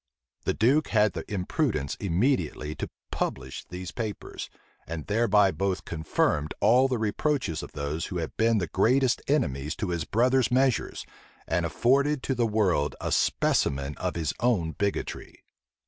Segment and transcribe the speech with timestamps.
[0.45, 4.49] The duke had the imprudence immediately to publish these papers,
[4.87, 9.75] and thereby both confirmed all the reproaches of those who had been the greatest enemies
[9.75, 11.05] to his brother's measures,
[11.47, 15.43] and afforded to the world a specimen of his own bigotry.